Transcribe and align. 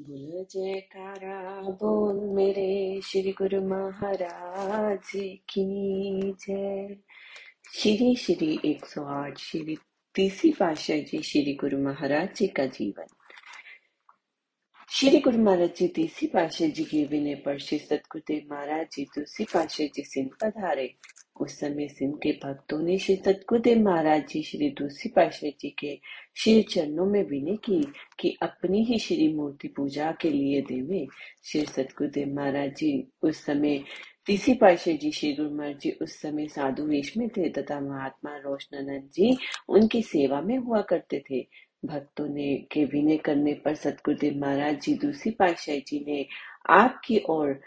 बोल 0.00 0.44
जयकारा 0.50 1.60
बोल 1.60 2.16
मेरे 2.34 3.00
श्री 3.04 3.32
गुरु 3.32 3.60
महाराज 3.68 5.10
की 5.14 6.32
जय। 6.32 6.96
श्री 7.74 8.16
श्री 8.16 8.58
108 8.64 9.38
श्री 9.38 9.76
तीसरी 10.14 10.52
पातशाह 10.52 10.98
जी 10.98 11.22
श्री 11.22 11.54
गुरु 11.54 11.78
महाराज 11.78 12.28
जी 12.36 12.46
का 12.46 12.66
जीवन। 12.66 13.06
श्री 14.90 15.20
गुरु 15.20 15.38
महाराज 15.38 15.76
जी 15.76 15.88
तीसरी 15.88 16.28
पातशाह 16.28 16.68
जी 16.68 16.84
के 16.84 17.04
विनय 17.04 17.34
पर 17.34 17.58
श्री 17.58 17.78
सतगुरुदेव 17.78 18.54
महाराज 18.54 18.86
जी 18.92 19.04
दूसरी 19.04 19.46
पातशाह 19.54 19.86
जी 19.86 20.04
सिंध 20.04 20.30
पधारे। 20.42 20.94
उस 21.40 21.58
समय 21.60 21.88
सिंध 21.88 22.14
के 22.22 22.32
भक्तों 22.44 22.78
ने 22.82 22.96
श्री 22.98 23.16
सतगुरुदेव 23.16 23.78
महाराज 23.82 24.26
जी, 24.28 24.42
श्री 24.42 24.68
दूसरी 24.70 25.10
पातशाह 25.16 25.50
जी 25.60 25.70
के 25.78 25.98
श्री 26.36 26.62
चरणों 26.62 27.06
में 27.06 27.22
विनय 27.28 27.56
की 27.56 27.80
कि 28.20 28.36
अपनी 28.42 28.84
ही 28.84 28.98
श्री 28.98 29.28
मूर्ति 29.34 29.68
पूजा 29.68 30.10
के 30.20 30.30
लिए 30.30 30.60
देवे। 30.62 31.06
श्री 31.44 31.64
सतगुरुदेव 31.66 32.34
महाराज 32.34 32.74
जी 32.76 32.92
उस 33.22 33.44
समय 33.46 33.82
तीसरी 34.26 34.54
पातशाह 34.54 34.94
जी, 34.94 35.10
श्री 35.10 35.32
गुरु 35.32 35.50
महाराज 35.50 35.80
जी 35.80 35.90
उस 36.02 36.20
समय 36.20 36.46
साधु 36.46 36.82
वेश 36.82 37.16
में 37.16 37.28
थे 37.28 37.48
तथा 37.50 37.80
महात्मा 37.80 38.36
रोशनानंद 38.36 39.10
जी 39.14 39.36
उनकी 39.68 40.02
सेवा 40.02 40.40
में 40.40 40.56
हुआ 40.58 40.80
करते 40.80 41.22
थे। 41.30 41.46
भक्तों 41.84 42.26
ने 42.28 42.56
के 42.72 42.84
विनय 42.84 43.16
करने 43.16 43.52
पर 43.54 43.74
सतगुरुदेव 43.74 44.38
महाराज 44.38 44.80
जी 44.80 44.94
दूसरी 44.94 45.32
पातशाही 45.32 45.80
जी 45.80 46.04
ने 46.08 46.26
आपकी 46.70 47.20
ओर 47.30 47.60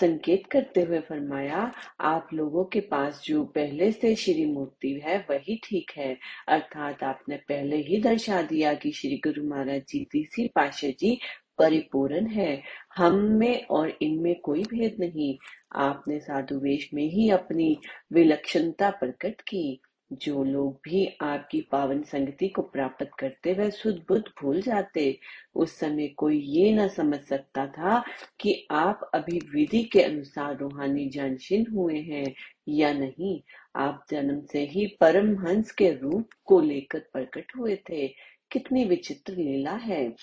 संकेत 0.00 0.46
करते 0.46 0.82
हुए 0.82 1.00
फरमाया, 1.00 1.72
आप 2.00 2.28
लोगों 2.34 2.64
के 2.64 2.80
पास 2.80 3.22
जो 3.24 3.44
पहले 3.44 3.92
से 3.92 4.14
श्री 4.14 4.46
मूर्ति 4.46 5.00
है, 5.04 5.26
वही 5.30 5.60
ठीक 5.64 5.90
है। 5.96 6.18
अर्थात 6.48 7.02
आपने 7.02 7.36
पहले 7.36 7.76
ही 7.76 8.00
दर्शा 8.00 8.42
दिया 8.42 8.74
कि 8.74 8.92
श्री 8.92 9.16
गुरु 9.16 9.48
महाराज 9.48 9.82
जी, 9.88 10.08
तीसरी 10.12 10.48
पाशा 10.48 10.88
जी 10.88 11.18
परिपूर्ण 11.58 12.26
है। 12.26 12.62
हम 12.96 13.14
में 13.14 13.66
और 13.66 13.98
इनमें 14.02 14.40
कोई 14.40 14.62
भेद 14.62 14.96
नहीं। 15.00 15.38
आपने 15.74 16.20
साधु 16.20 16.58
वेश 16.58 16.90
में 16.94 17.04
ही 17.04 17.30
अपनी 17.30 17.78
विलक्षणता 18.12 18.90
प्रकट 18.90 19.40
की। 19.40 19.80
जो 20.12 20.44
लोग 20.44 20.80
भी 20.84 21.06
आपकी 21.20 21.60
पावन 21.60 22.02
संगति 22.02 22.48
को 22.48 22.62
प्राप्त 22.62 23.10
करते, 23.18 23.52
वह 23.52 23.70
शुद्ध 23.70 23.98
बुद्ध 24.08 24.24
भूल 24.42 24.60
जाते। 24.62 25.18
उस 25.54 25.78
समय 25.78 26.08
कोई 26.08 26.38
ये 26.38 26.72
न 26.72 26.88
समझ 26.88 27.20
सकता 27.20 27.66
था 27.66 28.04
कि 28.40 28.66
आप 28.70 29.10
अभी 29.14 29.38
विधि 29.54 29.82
के 29.82 30.02
अनुसार 30.02 30.56
रूहानी 30.56 31.08
जानशीन 31.08 31.66
हुए 31.72 31.98
हैं 31.98 32.34
या 32.68 32.92
नहीं। 32.92 33.40
आप 33.76 34.04
जन्म 34.10 34.40
से 34.40 34.64
ही 34.64 34.86
परम 34.86 35.46
हंस 35.46 35.72
के 35.72 35.90
रूप 35.90 36.28
को 36.44 36.60
लेकर 36.60 36.98
प्रकट 36.98 37.52
हुए 37.56 37.76
थे। 37.76 38.08
कितनी 38.52 38.84
विचित्र 38.84 39.32
लीला 39.32 39.72
है। 39.72 40.14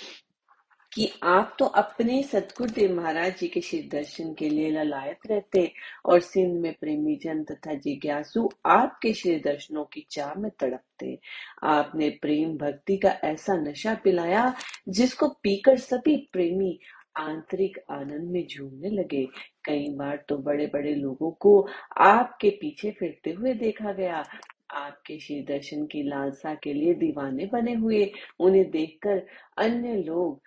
कि 0.96 1.10
आप 1.24 1.56
तो 1.60 1.66
अपने 1.66 2.22
सतगुरुदेव 2.24 2.96
महाराज 2.96 3.38
जी 3.40 3.48
के 3.48 3.62
श्री 3.62 3.80
दर्शन 3.92 4.34
के 4.34 4.50
लिए 4.50 4.70
ललायत 4.72 5.28
रहते 5.30 5.72
और 6.06 6.20
सिंध 6.20 6.60
में 6.62 6.74
प्रेमी 6.74 7.16
जन 7.16 7.44
तथा 7.44 7.74
जिज्ञासु 7.74 8.50
आपके 8.66 9.14
श्री 9.14 9.36
दर्शनों 9.40 9.84
की 9.84 10.06
चाह 10.12 10.34
में 10.34 10.50
तड़पते। 10.60 11.18
आपने 11.64 12.10
प्रेम 12.22 12.58
भक्ति 12.58 12.98
का 12.98 13.10
ऐसा 13.23 13.56
नशा 13.56 13.96
पिलाया 14.04 14.54
जिसको 14.90 15.28
पीकर 15.44 15.78
सभी 15.78 16.16
प्रेमी 16.34 16.80
आंतरिक 17.18 17.78
आनंद 17.92 18.32
में 18.32 18.46
झूमने 18.48 18.90
लगे। 18.90 19.26
कई 19.66 19.90
बार 19.90 20.23
तो 20.30 20.38
बड़े 20.38 20.66
बड़े 20.68 20.96
लोगों 20.96 21.32
को 21.32 21.60
आपके 21.98 22.50
पीछे 22.50 22.92
फिरते 22.92 23.32
हुए 23.32 23.54
देखा 23.54 23.92
गया। 23.92 24.23
आपके 24.72 25.20
श्री 25.20 25.42
दर्शन 25.42 25.86
की 25.86 26.04
लालसा 26.04 26.54
के 26.54 26.73
लिए 26.73 26.94
दीवाने 26.94 27.46
बने 27.46 27.73
हुए। 27.73 28.12
उन्हें 28.40 28.70
देखकर 28.72 29.26
अन्य 29.58 29.96
लोग 29.98 30.42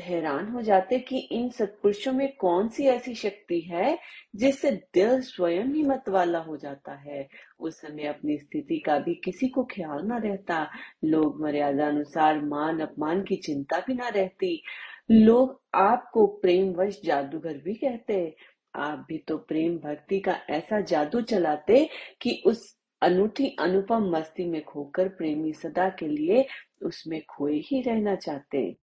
हैरान 0.00 0.48
हो 0.48 0.62
जाते 0.62 0.98
कि 0.98 1.18
इन 1.18 1.48
सत्पुरुषों 1.48 2.12
में 2.12 2.36
कौन 2.36 2.68
सी 2.68 2.84
ऐसी 2.84 3.14
शक्ति 3.14 3.60
है, 3.60 3.98
जिससे 4.36 4.70
दिल 4.70 5.20
स्वयं 5.20 5.64
ही 5.64 5.82
मत 5.82 6.08
वाला 6.08 6.38
हो 6.38 6.56
जाता 6.56 6.92
है। 6.92 7.28
उस 7.60 7.80
समय 7.80 8.06
अपनी 8.06 8.38
स्थिति 8.38 8.78
का 8.78 8.98
भी 8.98 9.14
किसी 9.14 9.48
को 9.48 9.64
ख्याल 9.64 10.06
न 10.06 10.12
रहता। 10.12 10.70
लोग 11.04 11.42
मर्यादा 11.42 11.86
अनुसार 11.86 12.44
मान 12.44 12.80
अपमान 12.80 13.22
की 13.22 13.36
चिंता 13.36 13.78
भी 13.78 13.94
ना 13.94 14.08
रहती। 14.08 14.62
लोग 15.10 15.62
आपको 15.74 16.26
प्रेमवश 16.26 17.00
जादूगर 17.04 17.54
भी 17.54 17.74
कहते। 17.74 18.36
आप 18.76 19.06
भी 19.08 19.18
तो 19.18 19.38
प्रेम 19.38 19.78
भक्ति 19.78 20.20
का 20.20 20.38
ऐसा 20.50 20.80
जादू 20.80 21.20
चलाते 21.20 21.88
कि 22.20 22.42
उस 22.46 22.78
अनूठी 23.02 23.56
अनुपम 23.60 24.10
मस्ती 24.10 24.44
में 24.44 24.64
खोकर 24.64 25.08
प्रेमी 25.08 25.52
सदा 25.52 25.88
के 25.88 26.08
लिए 26.08 26.46
उसमें 26.82 27.22
खोए 27.24 27.56
ही 27.56 27.82
रहना 27.82 28.14
चाहते। 28.14 28.83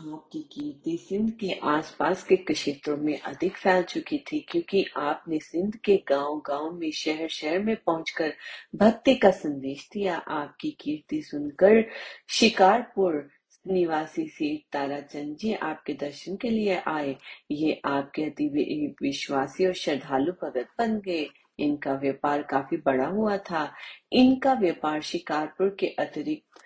आपकी 0.00 0.40
कीर्ति 0.52 0.96
सिंध 0.96 1.30
के 1.30 1.52
आसपास 1.62 2.22
के 2.24 2.36
क्षेत्रों 2.36 2.96
में 2.96 3.20
अधिक 3.20 3.56
फैल 3.56 3.82
चुकी 3.82 4.18
थी, 4.18 4.40
क्योंकि 4.40 4.84
आपने 4.96 5.38
सिंध 5.38 5.76
के 5.76 5.96
गांव-गांव 6.08 6.70
में, 6.72 6.90
शहर-शहर 6.90 7.58
में 7.58 7.76
पहुंचकर 7.76 8.32
भक्ति 8.74 9.14
का 9.14 9.30
संदेश 9.30 9.88
दिया। 9.92 10.16
आपकी 10.16 10.70
कीर्ति 10.80 11.22
सुनकर 11.22 11.84
शिकारपुर 12.28 13.28
निवासी 13.66 14.26
सेठ 14.28 14.60
ताराचंद 14.72 15.36
जी 15.36 15.52
आपके 15.54 15.94
दर्शन 15.94 16.36
के 16.36 16.50
लिए 16.50 16.80
आए। 16.86 17.16
ये 17.50 17.80
आपके 17.84 18.24
अति 18.24 18.94
विश्वासी 19.02 19.66
और 19.66 19.74
श्रद्धालु 19.74 20.32
भगत 20.32 20.68
बन 20.78 21.00
गए। 21.00 21.26
इनका 21.58 21.92
व्यापार 21.94 22.42
काफ़ी 22.42 22.76
बड़ा 22.76 23.06
हुआ 23.06 23.36
था। 23.36 23.72
इनका 24.12 24.52
व्यापार 24.52 25.00
शिकारपुर 25.00 25.76
के 25.80 25.86
अतिरिक्त 25.98 26.60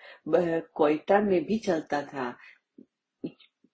कोयटा 0.73 1.19
में 1.19 1.43
भी 1.45 1.57
चलता 1.57 2.01
था। 2.01 2.35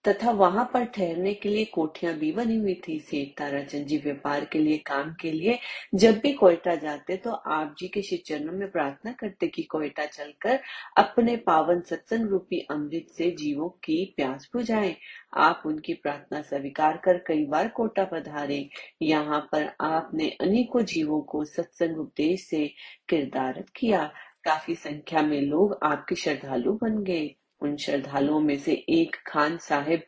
तथा 0.04 0.30
वहाँ 0.30 0.64
पर 0.72 0.84
ठहरने 0.84 1.32
के 1.34 1.48
लिए 1.48 1.64
कोठियाँ 1.64 2.14
भी 2.14 2.30
बनी 2.32 2.56
हुई 2.56 2.74
थी। 2.88 2.98
सेठ 3.00 3.28
ताराचंद 3.38 3.86
जी 3.86 3.96
व्यापार 3.96 4.44
के 4.44 4.58
लिए, 4.58 4.78
काम 4.78 5.12
के 5.20 5.30
लिए, 5.32 5.58
जब 5.94 6.18
भी 6.20 6.32
कोयटा 6.32 6.74
जाते 6.74 7.16
तो 7.16 7.30
आप 7.30 7.74
जी 7.78 7.88
के 7.88 8.02
श्री 8.02 8.16
चरणों 8.18 8.52
में 8.52 8.70
प्रार्थना 8.70 9.12
करते 9.12 9.46
कि 9.46 9.62
कोयटा 9.62 10.06
चलकर 10.06 10.58
अपने 10.98 11.36
पावन 11.36 11.80
सत्संग 11.80 12.28
रूपी 12.28 12.60
अमृत 12.70 13.06
से 13.16 13.30
जीवों 13.30 13.68
की 13.84 14.04
प्यास 14.16 14.48
बुझाएँ। 14.52 14.94
आप 15.36 15.62
उनकी 15.66 15.94
प्रार्थना 15.94 16.40
स्वीकार 16.42 16.96
कर 16.96 17.18
कई 17.18 17.44
बार 17.46 17.68
कोटा 17.68 18.04
पधारे। 18.04 18.68
यहाँ 19.02 19.40
पर 19.52 19.70
आपने 19.80 20.28
अनेकों 20.40 20.82
जीवों 20.84 21.20
को 21.22 21.44
सत्संग 21.44 21.98
उपदेश 21.98 22.46
से 22.48 22.66
किरदारत 23.08 23.70
किया। 23.76 24.04
काफ़ी 24.44 24.74
संख्या 24.74 25.22
में 25.22 25.40
लोग 25.40 25.78
आपके 25.82 26.14
श्रद्धालु 26.14 26.72
बन 26.72 27.02
गए। 27.04 27.34
उन 27.64 27.76
श्रद्धालुओं 27.76 28.40
में 28.40 28.56
से 28.58 28.72
एक 28.90 29.16
खान 29.26 29.56
साहिब 29.58 30.02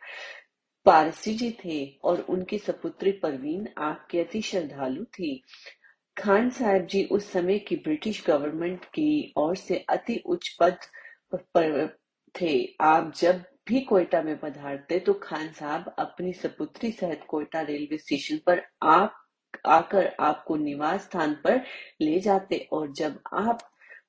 पारसी 0.87 1.35
जी 1.35 1.51
थे 1.65 1.85
और 2.05 2.21
उनकी 2.29 2.59
सपुत्री 2.59 3.13
परवीन 3.23 3.69
आपके 3.79 4.21
अति 4.21 4.41
श्रद्धालु 4.43 5.05
थी। 5.15 5.43
खान 6.17 6.51
साहब 6.51 6.87
जी 6.87 7.05
उस 7.05 7.31
समय 7.33 7.59
की 7.59 7.77
ब्रिटिश 7.77 8.23
गवर्नमेंट 8.27 8.85
की 8.85 9.33
ओर 9.39 9.57
से 9.57 9.85
अति 9.89 10.23
उच्च 10.27 10.57
पद 10.61 10.77
पर 11.35 11.87
थे। 12.35 12.55
आप 12.81 13.13
जब 13.17 13.43
भी 13.69 13.81
कोयटा 13.81 14.23
में 14.23 14.37
पधारते 14.39 14.99
तो 14.99 15.13
खान 15.23 15.49
साहब 15.53 15.95
अपनी 15.99 16.33
सपुत्री 16.33 16.91
सहित 16.93 17.25
कोयटा 17.29 17.61
रेलवे 17.61 17.99
स्टेशन 17.99 18.39
पर 18.47 18.63
आप, 18.83 19.15
आकर 19.67 20.15
आपको 20.21 20.57
निवास 20.57 21.03
स्थान 21.03 21.35
पर 21.45 21.61
ले 22.01 22.19
जाते 22.21 22.59
और 22.73 22.93
जब 22.93 23.19
आप 23.35 23.59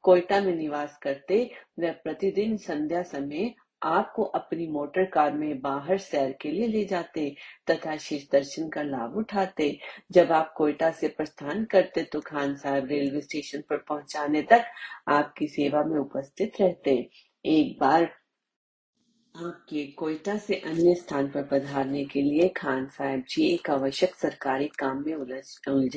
कोयटा 0.04 0.40
में 0.42 0.56
निवास 0.56 0.98
करते, 1.04 1.50
वह 1.80 1.92
प्रतिदिन 2.04 2.58
संध्या 2.58 3.02
समय 3.04 3.54
आपको 3.84 4.24
अपनी 4.36 4.68
मोटर 4.68 5.06
कार 5.06 5.34
में 5.34 5.62
बाहर 5.62 5.98
सैर 5.98 6.32
के 6.42 6.52
लिए 6.52 6.68
ले 6.68 6.84
जाते 6.86 7.30
तथा 7.72 7.96
शीर्ष 7.98 8.24
दर्शन 8.32 8.70
का 8.70 8.82
लाभ 8.82 9.18
उठाते। 9.18 9.70
जब 10.12 10.32
आप 10.32 10.54
कोयटा 10.58 10.92
से 10.92 11.08
प्रस्थान 11.08 11.64
करते 11.66 12.04
तो 12.04 12.20
खान 12.20 12.56
साहब 12.56 12.88
रेलवे 12.90 13.22
स्टेशन 13.22 13.62
पर 13.70 13.78
पहुँचाने 13.90 14.42
तक 14.42 14.66
आपकी 15.10 15.48
सेवा 15.48 15.84
में 15.84 16.00
उपस्थित 16.00 16.62
रहते। 16.62 16.98
एक 17.46 17.78
बार 17.82 18.10
आपके 19.46 19.86
कोयटा 19.88 20.38
से 20.38 20.56
अन्य 20.56 20.94
स्थान 20.96 21.28
पर 21.28 21.44
पधारने 21.44 22.04
के 22.06 22.22
लिए 22.22 22.48
खान 22.48 22.88
साहब 22.88 23.24
जी 23.30 23.48
एक 23.48 23.70
आवश्यक 23.70 24.16
सरकारी 24.16 24.68
काम 24.68 25.04
में 25.08 25.14
उलझ 25.16 25.44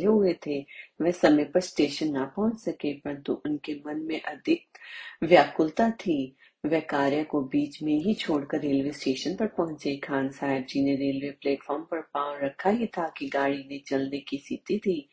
हुए 0.07 0.35
थे। 0.47 0.59
वे 1.03 1.13
समय 1.13 1.45
पर 1.45 1.61
स्टेशन 1.61 2.13
ना 2.13 2.25
पहुँच 2.25 2.59
सके, 2.61 2.93
परंतु 2.95 3.43
उनके 3.47 3.75
मन 3.87 4.03
में 4.07 4.21
अधिक 4.23 4.79
व्याकुलता 5.23 5.91
थी। 5.91 6.37
वे 6.67 6.81
कार्य 6.81 7.25
को 7.25 7.41
बीच 7.41 7.83
में 7.83 7.95
ही 7.95 8.15
छोड़कर 8.15 8.61
रेलवे 8.61 8.93
स्टेशन 8.93 9.37
पर 9.37 9.47
पहुँचे। 9.47 9.97
खान 9.97 10.31
साहब 10.31 10.67
जी 10.69 10.85
ने 10.85 10.95
रेलवे 10.97 11.31
प्लेटफॉर्म 11.31 11.83
पर 11.83 12.01
पाँव 12.01 12.39
रखा। 12.45 12.71
ही 12.71 12.87
था 12.87 13.09
कि 13.19 13.29
गाड़ी 13.29 13.59
ने 13.59 13.79
चलने 13.89 14.19
की 14.19 14.39
स्थिति 14.39 14.79
थी। 14.79 15.09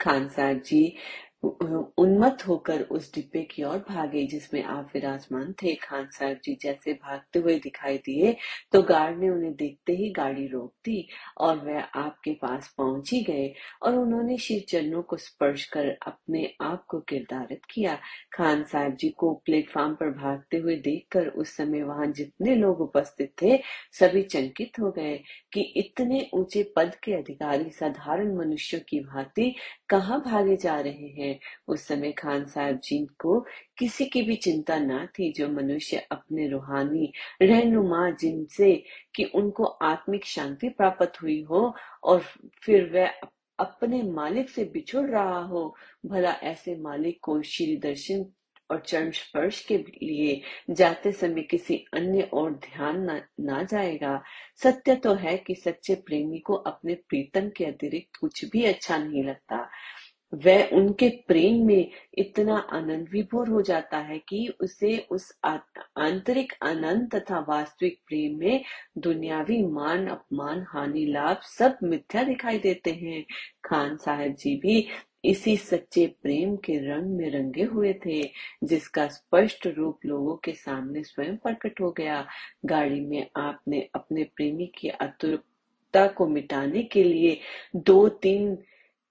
खान 0.00 0.28
साहब 0.28 0.62
जी 0.66 0.96
उन्मत्त 1.42 2.46
होकर 2.46 2.80
उस 2.82 3.12
डिब्बे 3.14 3.42
की 3.44 3.62
ओर 3.62 3.78
भागे, 3.88 4.24
जिसमें 4.26 4.62
आप 4.64 4.90
विराजमान 4.94 5.52
थे। 5.62 5.74
खान 5.74 6.06
साहब 6.12 6.38
जी 6.44 6.56
जैसे 6.62 6.92
भागते 6.94 7.38
हुए 7.38 7.58
दिखाई 7.58 7.98
दिए 7.98 8.36
तो 8.72 8.82
गार्ड 8.82 9.18
ने 9.18 9.28
उन्हें 9.30 9.54
देखते 9.56 9.92
ही 9.92 10.10
गाड़ी 10.12 10.46
रोक 10.46 10.72
दी 10.84 11.06
और 11.38 11.58
वह 11.58 11.80
आपके 11.80 12.32
पास 12.42 12.72
पहुँच 12.78 13.12
ही 13.12 13.22
गए 13.22 13.52
और 13.82 13.94
उन्होंने 13.96 14.36
शिव 14.38 14.62
चरणों 14.68 15.02
को 15.02 15.16
स्पर्श 15.16 15.64
कर 15.66 15.88
अपने 16.06 16.44
आप 16.62 16.84
को 16.88 17.00
किरदारित 17.00 17.60
किया। 17.70 17.98
खान 18.32 18.64
साहब 18.64 18.96
जी 18.96 19.08
को 19.18 19.32
प्लेटफॉर्म 19.46 19.94
पर 19.94 20.10
भागते 20.14 20.56
हुए 20.56 20.76
देखकर 20.80 21.28
उस 21.28 21.56
समय 21.56 21.82
वहाँ 21.82 22.06
जितने 22.12 22.54
लोग 22.54 22.80
उपस्थित 22.80 23.32
थे, 23.42 23.56
सभी 23.92 24.22
चंकित 24.24 24.80
हो 24.80 24.90
गए 24.90 25.16
कि 25.52 25.60
इतने 25.76 26.28
ऊँचे 26.34 26.62
पद 26.76 26.94
के 27.04 27.12
अधिकारी 27.14 27.70
साधारण 27.70 28.36
मनुष्यों 28.36 28.80
की 28.88 29.00
भांति 29.02 29.54
कहाँ 29.88 30.20
भागे 30.22 30.56
जा 30.56 30.78
रहे 30.80 31.08
हैं। 31.18 31.27
उस 31.68 31.86
समय 31.86 32.12
खान 32.12 32.44
साहब 32.46 32.80
जी 32.84 32.98
को 33.18 33.40
किसी 33.78 34.06
की 34.06 34.22
भी 34.22 34.36
चिंता 34.36 34.78
न 34.78 35.06
थी 35.06 35.32
जो 35.32 35.48
मनुष्य 35.48 36.06
अपने 36.10 36.48
रूहानी 36.48 37.12
रहनुमा 37.42 38.10
जिनसे 38.10 38.84
कि 39.14 39.24
उनको 39.24 39.64
आत्मिक 39.64 40.24
शांति 40.24 40.68
प्राप्त 40.68 41.22
हुई 41.22 41.42
हो 41.42 41.74
और 42.04 42.24
फिर 42.62 42.90
वह 42.94 43.10
अपने 43.58 44.02
मालिक 44.02 44.50
से 44.50 44.64
बिछुड़ 44.64 45.10
रहा 45.10 45.38
हो 45.38 45.76
भला 46.06 46.30
ऐसे 46.30 46.76
मालिक 46.76 47.18
को 47.22 47.42
श्री 47.42 47.76
दर्शन 47.76 48.26
और 48.70 48.82
चरण 48.86 49.10
स्पर्श 49.10 49.64
के 49.64 49.78
लिए 49.78 50.40
जाते 50.70 51.12
समय 51.12 51.42
किसी 51.42 51.76
अन्य 51.94 52.22
और 52.22 52.50
ध्यान 52.52 53.10
न, 53.10 53.20
ना 53.40 53.62
जाएगा। 53.62 54.22
सत्य 54.62 54.94
तो 54.94 55.14
है 55.14 55.36
कि 55.36 55.54
सच्चे 55.54 55.94
प्रेमी 55.94 56.38
को 56.38 56.54
अपने 56.54 56.94
प्रीतम 56.94 57.48
के 57.56 57.64
अतिरिक्त 57.64 58.16
कुछ 58.16 58.44
भी 58.44 58.64
अच्छा 58.64 58.98
नहीं 58.98 59.24
लगता। 59.24 59.68
वह 60.34 60.68
उनके 60.72 61.08
प्रेम 61.08 61.66
में 61.66 61.90
इतना 62.14 62.56
आनंद 62.56 63.08
विभोर 63.12 63.48
हो 63.48 63.62
जाता 63.62 63.98
है 63.98 64.18
कि 64.18 64.48
उसे 64.60 65.06
उस 65.10 65.38
आंतरिक 65.44 66.52
आनंद 66.62 67.14
तथा 67.14 67.38
वास्तविक 67.48 68.00
प्रेम 68.06 68.38
में 68.38 68.64
दुनियावी 68.98 69.62
मान, 69.66 70.06
अपमान, 70.06 70.66
हानि, 70.68 71.06
लाभ 71.06 71.40
सब 71.42 71.78
मिथ्या 71.82 72.22
दिखाई 72.22 72.58
देते 72.58 72.90
हैं। 72.90 73.24
खान 73.64 73.96
साहब 73.96 74.34
जी 74.34 74.56
भी 74.56 74.88
इसी 75.24 75.56
सच्चे 75.56 76.06
प्रेम 76.22 76.56
के 76.56 76.78
रंग 76.78 77.16
में 77.16 77.30
रंगे 77.30 77.62
हुए 77.62 77.92
थे, 78.06 78.22
जिसका 78.64 79.08
स्पष्ट 79.08 79.66
रूप 79.66 79.98
लोगों 80.06 80.36
के 80.36 80.52
सामने 80.52 81.02
स्वयं 81.02 81.36
प्रकट 81.36 81.80
हो 81.80 81.90
गया। 81.90 82.26
गाड़ी 82.64 83.00
में 83.00 83.30
आपने 83.36 83.88
अपने 83.94 84.24
प्रेमी 84.24 84.72
की 84.78 84.88
आतुरता 84.88 86.06
को 86.06 86.26
मिटाने 86.26 86.82
के 86.82 87.02
लिए 87.04 87.40
दो 87.76 88.08
तीन 88.08 88.58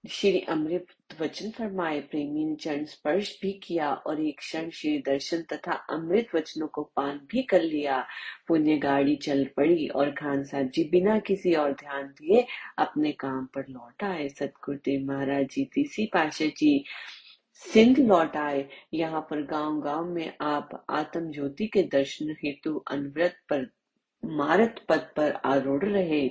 श्री 0.09 0.39
अमृत 0.39 0.87
वचन 1.21 1.49
फरमाए, 1.49 1.99
प्रेमी 2.01 2.45
ने 2.45 2.55
चरण 2.55 2.85
स्पर्श 2.85 3.39
भी 3.41 3.51
किया 3.63 3.93
और 3.93 4.21
एक 4.21 4.37
क्षण 4.37 4.69
श्री 4.69 4.97
दर्शन 4.97 5.41
तथा 5.53 5.71
अमृत 5.71 6.27
वचनों 6.35 6.67
को 6.67 6.83
पान 6.95 7.19
भी 7.31 7.41
कर 7.43 7.61
लिया। 7.61 7.99
पुण्य 8.47 8.77
गाड़ी 8.77 9.15
चल 9.15 9.45
पड़ी 9.57 9.87
और 9.87 10.11
खान 10.11 10.43
साहब 10.43 10.69
जी 10.69 10.83
बिना 10.83 11.19
किसी 11.19 11.53
और 11.53 11.73
ध्यान 11.73 12.07
दिए 12.07 12.45
अपने 12.77 13.11
काम 13.11 13.45
पर 13.45 13.65
लौट 13.69 14.03
आए। 14.03 14.27
सतगुरुदेव 14.29 15.05
महाराज 15.05 15.45
जी, 15.45 15.65
तीसरी 15.65 16.05
पाशा 16.05 16.45
जी 16.45 16.83
सिंध 17.53 17.99
लौट 17.99 18.37
आए। 18.37 18.67
यहाँ 18.93 19.21
पर 19.21 19.41
गाँव 19.45 19.81
गाँव 19.81 20.05
में 20.05 20.33
आप 20.41 20.85
आत्म 20.89 21.31
ज्योति 21.31 21.67
के 21.67 21.83
दर्शन 21.83 22.35
हेतु 22.43 22.83
अनवरत 22.91 23.37
पर, 23.49 23.67
मारत 24.25 24.85
पद 24.89 25.09
पर 25.15 25.31
आरूढ़ 25.45 25.85
रहे। 25.85 26.27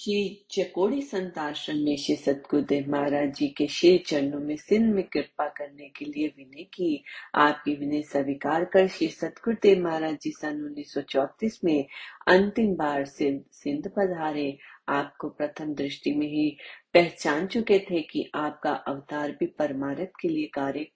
श्री 0.00 0.46
चकोड़ी 0.50 1.02
संत 1.02 1.38
आश्रम 1.38 1.76
में 1.76 1.96
श्री 1.96 2.16
सतगुरुदेव 2.16 2.90
महाराज 2.90 3.34
जी 3.34 3.48
के 3.48 3.66
श्री 3.66 3.98
चरणों 3.98 4.40
में 4.40 4.56
सिंध 4.56 4.94
में 4.94 5.02
कृपा 5.04 5.46
करने 5.48 5.88
के 5.88 6.04
लिए 6.04 6.26
विनय 6.28 6.64
की 6.64 7.04
आपकी 7.34 7.74
विनय 7.74 8.02
स्वीकार 8.02 8.64
कर 8.64 8.88
श्री 8.88 9.08
सतगुरुदेव 9.08 9.82
महाराज 9.84 10.18
जी 10.22 10.30
सन 10.30 10.62
उन्नीस 10.62 11.58
में 11.64 11.86
अंतिम 12.28 12.74
बार 12.76 13.04
सिंध 13.04 13.42
सिंध 13.52 13.88
पधारे। 13.96 14.58
आपको 14.88 15.28
प्रथम 15.28 15.74
दृष्टि 15.74 16.14
में 16.14 16.26
ही 16.26 16.56
पहचान 16.94 17.46
चुके 17.46 17.78
थे 17.78 18.00
कि 18.02 18.30
आपका 18.34 18.72
अवतार 18.88 19.32
भी 19.32 19.46
परमारथ 19.46 20.20
के 20.20 20.28
लिए 20.28 20.46
कार्य 20.46 20.86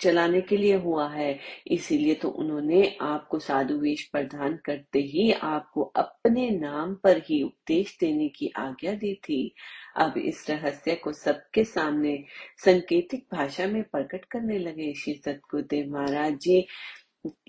चलाने 0.00 0.40
के 0.40 0.56
लिए 0.56 0.74
हुआ 0.74 1.08
है। 1.08 1.38
इसीलिए 1.66 2.14
तो 2.14 2.28
उन्होंने 2.28 2.96
आपको 3.00 3.38
साधु 3.38 3.74
वेश 3.74 4.08
प्रदान 4.12 4.58
करते 4.64 4.98
ही 4.98 5.32
आपको 5.32 5.82
अपने 5.82 6.50
नाम 6.50 6.94
पर 6.94 7.18
ही 7.18 7.42
उपदेश 7.42 7.96
देने 8.00 8.28
की 8.28 8.52
आज्ञा 8.56 8.92
दी 8.92 9.14
थी। 9.14 9.54
अब 9.96 10.18
इस 10.18 10.46
रहस्य 10.50 10.94
को 10.94 11.12
सबके 11.12 11.64
सामने 11.64 12.24
संकेतिक 12.64 13.26
भाषा 13.32 13.66
में 13.66 13.82
प्रकट 13.82 14.24
करने 14.24 14.58
लगे। 14.58 14.92
श्री 14.94 15.14
सतगुरुदेव 15.14 15.92
महाराज 15.92 16.38
जी, 16.38 16.66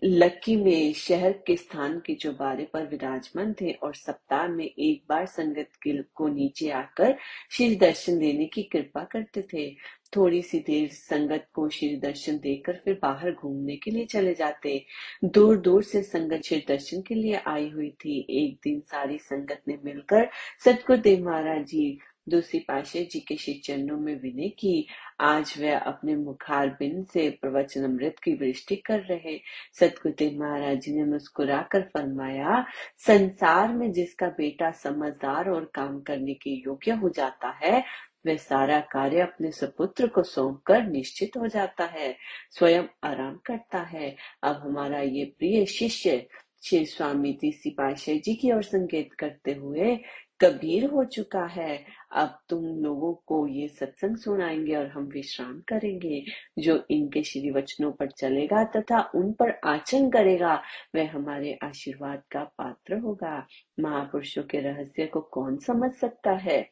लक्की 0.04 0.56
में 0.56 0.94
शहर 0.94 1.32
के 1.48 1.56
स्थान 1.56 2.00
के 2.00 2.14
चौबारे 2.16 2.64
पर 2.74 2.86
विराजमान 2.88 3.54
थे 3.54 3.72
और 3.72 3.96
सप्ताह 3.96 4.48
में 4.48 4.66
एक 4.66 5.04
बार 5.10 5.26
संगत 5.26 5.70
को 6.16 6.28
नीचे 6.28 6.70
आकर 6.70 7.16
श्री 7.52 7.76
दर्शन 7.76 8.20
देने 8.20 8.46
की 8.46 8.64
कृपा 8.64 9.04
करते 9.04 9.42
थे। 9.54 9.76
थोड़ी 10.16 10.42
सी 10.42 10.60
देर 10.60 10.90
संगत 10.90 11.48
को 11.54 11.70
श्री 11.70 11.96
दर्शन 11.96 12.38
देकर 12.38 12.82
फिर 12.86 13.00
बाहर 13.02 13.32
घूमने 13.32 13.76
के 13.76 13.92
लिए 13.92 14.06
चले 14.06 14.34
जाते। 14.34 14.86
दूर 15.24 15.58
दूर 15.58 15.84
से 15.84 16.04
संगत 16.04 16.42
श्री 16.46 16.66
दर्शन 16.68 17.02
के 17.02 17.16
लिए 17.16 17.42
आई 17.48 17.70
हुई 17.70 17.90
थी। 17.90 18.20
एक 18.30 18.60
दिन 18.64 18.80
सारी 18.80 19.18
संगत 19.18 19.62
ने 19.68 19.78
मिलकर 19.86 20.30
सतगुरुदेव 20.66 21.26
महाराज 21.26 21.66
जी, 21.66 22.00
दूसरी 22.30 22.60
पाशे 22.60 23.04
जी 23.12 23.20
के 23.20 23.36
श्री 23.36 23.54
चरणों 23.54 23.98
में 23.98 24.22
विनय 24.22 24.50
की। 24.50 24.88
आज 25.20 25.54
वह 25.60 25.78
अपने 25.78 26.16
मुखार 26.16 26.70
बिन 26.70 27.04
से 27.04 27.30
प्रवचन 27.30 27.84
अमृत 27.84 28.16
की 28.24 28.34
वृष्टि 28.34 28.76
कर 28.76 29.00
रहे। 29.00 29.38
सतगुरुदेव 29.80 30.40
महाराज 30.40 30.80
जी 30.80 30.94
ने 30.94 31.04
मुस्कुरा 31.04 31.62
कर 31.72 31.82
फरमाया, 31.82 32.66
संसार 32.98 33.74
में 33.74 33.92
जिसका 33.92 34.28
बेटा 34.28 34.72
समझदार 34.72 35.50
और 35.50 35.72
काम 35.76 36.00
करने 36.00 36.34
के 36.34 36.50
योग्य 36.50 36.92
हो 36.92 37.10
जाता 37.10 37.50
है 37.64 37.84
वह 38.28 38.38
सारा 38.38 38.80
कार्य 38.80 39.20
अपने 39.20 39.52
सुपुत्र 39.52 40.08
को 40.08 40.24
सौंप 40.24 40.62
कर 40.66 40.84
निश्चित 40.84 41.32
हो 41.38 41.48
जाता 41.48 41.86
है, 41.86 42.16
स्वयं 42.52 42.84
आराम 43.04 43.40
करता 43.46 43.80
है। 43.80 44.16
अब 44.44 44.56
हमारा 44.56 45.00
ये 45.00 45.26
प्रिय 45.26 45.66
शिष्य 45.66 46.28
श्री 46.64 46.86
स्वामी 46.86 47.38
तीसी 47.42 47.70
पाशाह 47.70 48.16
जी 48.16 48.36
की 48.36 48.52
ओर 48.52 48.64
संकेत 48.64 49.14
करते 49.14 49.54
हुए 49.54 50.00
कबीर 50.42 50.86
हो 50.86 51.04
चुका 51.04 51.46
है। 51.46 51.86
अब 52.12 52.40
तुम 52.50 52.66
लोगों 52.66 53.14
को 53.14 53.48
ये 53.48 53.68
सत्संग 53.68 54.18
सुनाएँगे 54.18 54.76
और 54.76 54.88
हम 54.88 55.04
विश्राम 55.04 55.62
करेंगे। 55.62 56.26
जो 56.60 56.86
इनके 56.90 57.24
श्री 57.24 57.52
वचनों 57.52 57.92
पर 57.92 58.08
चलेगा 58.08 58.64
तथा 58.64 59.12
उन 59.16 59.32
पर 59.34 59.60
आचरण 59.66 60.10
करेगा, 60.10 60.62
वह 60.96 61.12
हमारे 61.12 61.60
आशीर्वाद 61.64 62.24
का 62.32 62.44
पात्र 62.44 62.98
होगा। 62.98 63.48
महापुरुषों 63.80 64.44
के 64.44 64.60
रहस्य 64.60 65.06
को 65.06 65.22
कौन 65.22 65.58
समझ 65.58 65.92
सकता 65.92 66.32
है? 66.32 66.70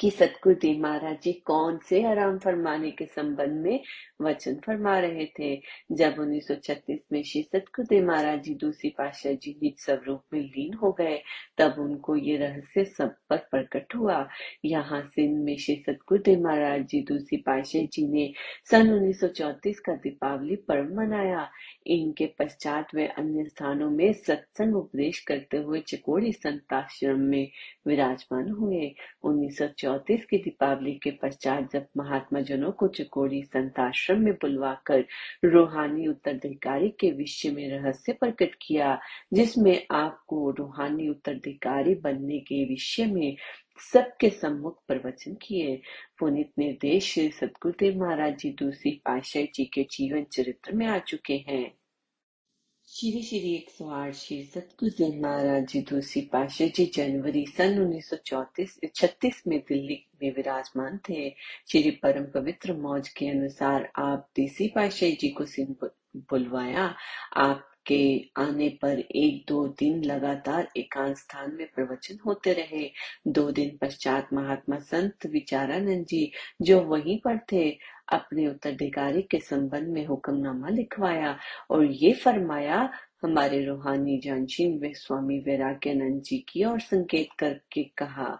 कि 0.00 0.10
सतगुरुदेव 0.10 0.80
महाराज 0.82 1.16
जी 1.22 1.32
कौन 1.46 1.78
से 1.88 2.02
आराम 2.10 2.38
फरमाने 2.38 2.90
के 2.90 3.06
संबंध 3.06 3.62
में 3.64 3.80
वचन 4.22 4.54
फरमा 4.54 4.98
रहे 4.98 5.26
थे। 5.26 5.60
जब 5.92 6.14
1936 6.18 6.98
में 7.12 7.22
श्री 7.22 7.42
सतगुरुदेव 7.42 8.06
महाराज 8.06 8.42
जी 8.42 8.54
दूसरी 8.54 8.90
पाशाह 8.90 9.32
जी 9.32 9.58
निज 9.62 9.74
स्वरूप 9.78 10.22
में 10.32 10.40
लीन 10.40 10.74
हो 10.74 10.92
गए, 10.92 11.22
तब 11.58 11.74
उनको 11.78 12.16
ये 12.16 12.36
रहस्य 12.36 12.84
सब 12.84 13.14
पर 13.30 13.36
प्रकट 13.36 13.94
हुआ। 13.94 14.28
यहाँ 14.64 15.02
सिंध 15.02 15.44
में 15.44 15.56
श्री 15.56 15.76
सतगुरुदेव 15.76 16.40
महाराज 16.40 16.86
जी 16.86 17.00
दूसरी 17.00 17.36
पाशाह 17.36 17.82
जी 17.82 18.08
ने 18.08 18.32
सन 18.70 18.90
1934 18.90 19.78
का 19.78 19.94
दीपावली 19.94 20.56
पर्व 20.56 20.94
मनाया। 20.94 21.50
इनके 21.86 22.26
पश्चात 22.26 22.94
वे 22.94 23.06
अन्य 23.06 23.44
स्थानों 23.44 23.90
में 23.90 24.12
सत्संग 24.12 24.76
उपदेश 24.76 25.20
करते 25.20 25.56
हुए 25.56 25.80
चिकोड़ी 25.80 26.32
संताश्रम 26.32 27.20
में 27.20 27.50
विराजमान 27.86 28.50
हुए। 28.50 28.94
उन्नीस 29.22 29.58
की 30.30 30.38
दीपावली 30.38 30.92
के 30.92 31.10
पश्चात 31.10 31.72
जब 31.72 31.86
महात्मा 31.96 32.40
जनों 32.40 32.72
को 32.72 32.88
चिकोड़ी 32.88 33.42
संताश्रम 33.42 34.07
आश्रम 34.08 34.22
में 34.24 34.34
बुलवाकर 34.34 35.04
रूहानी 35.44 36.06
उत्तराधिकारी 36.06 36.88
के 37.00 37.10
विषय 37.10 37.50
में 37.50 37.68
रहस्य 37.68 38.12
प्रकट 38.12 38.54
किया, 38.62 38.98
जिसमें 39.32 39.86
आपको 39.90 40.50
रूहानी 40.50 41.08
उत्तराधिकारी 41.08 41.94
बनने 41.94 42.38
के 42.38 42.64
विषय 42.64 43.06
में 43.06 43.36
सबके 43.92 44.30
सम्मुख 44.30 44.82
प्रवचन 44.88 45.34
किए। 45.34 45.80
पुनित 46.18 46.52
निर्देश, 46.58 47.14
सतगुरुदेव 47.18 48.00
महाराज 48.00 48.38
जी 48.38 48.50
दूसरी 48.50 48.90
पाशाह 49.04 49.42
जी 49.54 49.64
के 49.64 49.82
जीवन 49.82 50.24
चरित्र 50.24 50.72
में 50.72 50.86
आ 50.86 50.98
चुके 50.98 51.44
हैं। 51.48 51.70
श्री 52.90 53.22
श्री 53.22 53.54
एक 53.54 53.70
सौ 53.70 53.88
आठ 53.88 54.14
श्री 54.14 54.42
सतगुरुदेव 54.44 55.22
महाराज 55.22 55.66
जी 55.66 55.80
दूसरी 55.80 56.20
पाशा 56.22 56.66
जी 56.66 56.86
जनवरी 56.94 57.46
सन 57.46 57.78
उन्नीस 57.78 58.10
सौ 58.10 58.16
चौतीस, 58.16 58.80
छत्तीस 58.94 59.42
में 59.46 59.58
दिल्ली 59.68 60.06
में 60.22 60.34
विराजमान 60.34 60.98
थे। 61.08 61.30
श्री 61.70 61.90
परम 61.90 62.24
पवित्र 62.24 62.72
मौज 62.72 63.08
के 63.08 63.28
अनुसार 63.28 63.92
आप 63.96 64.28
तीसरी 64.34 64.68
पाशा 64.68 65.06
जी 65.06 65.28
को 65.28 65.44
सिंह 65.44 65.76
बुलवाया। 66.16 66.94
आप 67.36 67.70
के 67.88 68.30
आने 68.36 68.68
पर 68.82 68.98
एक 68.98 69.44
दो 69.48 69.66
दिन 69.68 70.04
लगातार 70.04 70.68
एकांत 70.76 71.16
स्थान 71.16 71.54
में 71.54 71.66
प्रवचन 71.74 72.18
होते 72.26 72.52
रहे। 72.52 72.90
दो 73.28 73.50
दिन 73.50 73.76
पश्चात 73.80 74.32
महात्मा 74.32 74.78
संत 74.78 75.26
विचारानंद 75.26 76.06
जी 76.06 76.30
जो 76.62 76.80
वहीं 76.80 77.18
पर 77.18 77.38
थे, 77.52 77.70
अपने 78.12 78.46
उत्तराधिकारी 78.48 79.22
के 79.22 79.38
संबंध 79.40 79.88
में 79.88 80.06
हुक्मनामा 80.06 80.68
लिखवाया 80.68 81.36
और 81.70 81.84
ये 81.84 82.12
फरमाया, 82.12 82.90
हमारे 83.22 83.64
रूहानी 83.64 84.18
जानशीन 84.18 84.78
वे 84.78 84.92
स्वामी 84.94 85.38
वैराग्यानंद 85.38 86.22
जी 86.22 86.38
की 86.48 86.64
और 86.64 86.80
संकेत 86.80 87.28
करके 87.38 87.82
कहा 87.98 88.38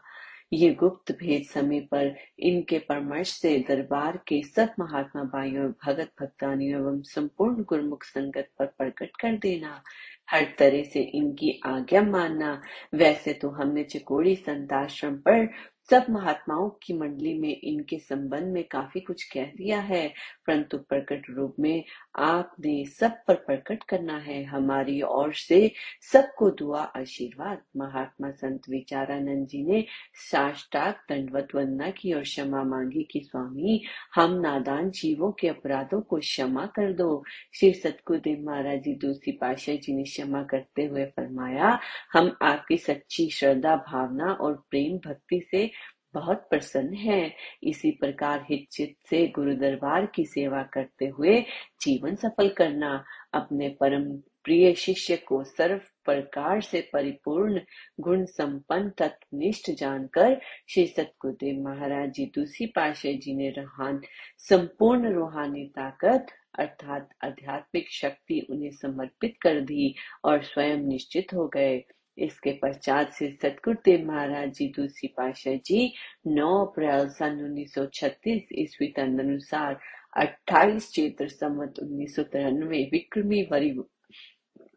ये 0.53 0.71
गुप्त 0.71 1.13
भेद 1.13 1.43
समय 1.43 1.81
पर 1.81 2.17
इनके 2.39 2.79
परमर्श 2.79 3.29
से 3.29 3.59
दरबार 3.69 4.17
के 4.17 4.43
सब 4.43 4.69
महात्मा 4.79 5.23
भाइयों, 5.23 5.73
भगत 5.87 6.11
भक्तानियों 6.21 6.81
एवं 6.81 7.03
संपूर्ण 7.03 7.65
गुरमुख 7.65 8.05
संगत 8.05 8.49
पर 8.59 8.67
प्रकट 8.67 9.11
कर 9.21 9.37
देना। 9.37 9.83
हर 10.31 10.47
तरह 10.59 10.83
से 10.83 11.01
इनकी 11.01 11.61
आज्ञा 11.67 12.03
मानना। 12.03 12.63
वैसे 12.95 13.33
तो 13.33 13.51
हमने 13.51 13.85
चिकोड़ी 13.85 14.37
संताश्रम 14.37 15.17
पर 15.17 15.49
सब 15.91 16.07
महात्माओं 16.11 16.71
की 16.71 16.95
मंडली 16.95 17.39
में 17.39 17.61
इनके 17.65 17.99
संबंध 17.99 18.43
में 18.43 18.65
काफ़ी 18.65 19.01
कुछ 19.01 19.25
कह 19.25 19.45
दिया 19.45 19.81
है। 19.81 20.09
परंतु 20.47 20.79
प्रकट 20.79 21.23
रूप 21.31 21.57
में 21.61 21.85
आपने 22.17 22.85
सब 22.85 23.13
पर 23.29 23.35
प्रकट 23.35 23.83
करना 23.83 24.19
है। 24.19 24.45
हमारी 24.45 25.03
ओर 25.03 25.33
से 25.33 25.73
सबको 26.13 26.51
दुआ, 26.51 26.83
आशीर्वाद। 26.83 27.59
महात्मा 27.77 28.31
संत 28.31 28.61
विचारानंद 28.71 29.47
जी 29.47 29.65
ने 29.65 29.85
साष्टाक 30.15 31.07
दंडवत 31.09 31.49
वंदना 31.55 31.91
की 31.91 32.13
और 32.13 32.23
क्षमा 32.23 32.63
मांगी 32.63 33.09
कि, 33.11 33.21
स्वामी, 33.21 33.85
हम 34.15 34.33
नादान 34.33 34.91
जीवों 34.91 35.33
के 35.33 35.49
अपराधों 35.49 36.01
को 36.01 36.19
क्षमा 36.19 36.67
कर 36.67 36.93
दो। 36.93 37.25
श्री 37.55 37.73
सतगुरुदेव 37.73 38.47
महाराज 38.47 38.83
जी, 38.83 38.95
दूसरी 38.95 39.33
पाशाह 39.33 39.75
जी 39.75 39.95
ने 39.95 40.03
क्षमा 40.03 40.43
करते 40.43 40.85
हुए 40.85 41.05
फरमाया, 41.05 41.81
हम 42.13 42.37
आपकी 42.43 42.77
सच्ची 42.77 43.31
श्रद्धा, 43.31 43.77
भावना 43.77 44.33
और 44.33 44.65
प्रेम 44.71 45.11
भक्ति 45.11 45.49
से 45.51 45.71
बहुत 46.15 46.47
प्रसन्न 46.51 46.95
है। 46.95 47.35
इसी 47.63 47.91
प्रकार 47.91 48.47
हित 48.51 48.67
से 49.11 49.27
गुरु 49.29 49.55
दरबार 49.55 50.07
की 50.07 50.25
सेवा 50.25 50.63
करते 50.63 51.07
हुए 51.07 51.41
जीवन 51.83 52.15
सफल 52.15 52.49
करना, 52.49 53.05
अपने 53.35 53.69
परम 53.81 54.05
प्रिय 54.45 54.75
शिष्य 54.75 55.17
को 55.17 55.43
सर्व 55.45 55.81
प्रकार 56.05 56.61
से 56.61 56.81
परिपूर्ण, 56.93 57.61
गुण 58.01 58.25
संपन्न 58.25 58.91
तत्वनिष्ठ 58.91 59.71
जानकर 59.71 60.41
श्री 60.69 60.87
सतगुरुदेव 60.87 61.63
महाराज 61.63 62.13
जी 62.13 62.27
दूसरी 62.35 62.67
पाशाह 62.67 63.13
जी 63.13 63.35
ने 63.37 63.51
रहान, 63.51 64.01
संपूर्ण 64.39 65.13
रूहानी 65.13 65.65
ताकत 65.65 66.27
अर्थात 66.59 67.09
आध्यात्मिक 67.25 67.91
शक्ति 67.91 68.47
उन्हें 68.51 68.71
समर्पित 68.71 69.35
कर 69.43 69.61
दी 69.61 69.95
और 70.25 70.43
स्वयं 70.43 70.79
निश्चित 70.79 71.35
हो 71.35 71.47
गए। 71.49 71.79
इसके 72.19 72.53
पश्चात 72.63 73.13
से 73.13 73.29
सतगुरुदेव 73.43 74.07
महाराज 74.07 74.53
जी 74.55 74.69
दूसरी 74.77 75.09
पाशाह 75.17 75.55
जी 75.55 75.95
9 76.29 76.49
अप्रैल 76.61 77.09
सन 77.09 77.37
1936 77.65 78.41
ईस्वी 78.53 78.87
तदनुसार 78.97 79.79
28 80.21 80.91
चैत्र 80.91 81.29
संवत 81.29 81.75
उन्नीस 81.83 82.17
सौ 82.17 82.23
तिरानवे 82.23 82.83
विक्रमी 82.93 83.43
वरी 83.53 83.71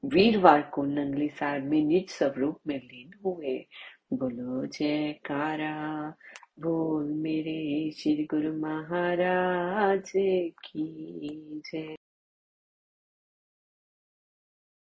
वीरवार 0.06 0.62
को 0.62 0.86
नंगली 0.86 1.30
साहब 1.30 1.64
में 1.64 1.82
निज 1.84 2.10
स्वरूप 2.10 2.60
में 2.68 2.78
लीन 2.78 3.12
हुए। 3.26 3.58
बोलो, 4.14 4.66
जयकारा, 4.66 6.14
बोल 6.60 7.04
मेरे 7.04 7.92
श्री 7.92 8.28
गुरु 8.32 8.54
महाराज 8.54 10.12
की 10.66 11.62
जय। 11.66 11.96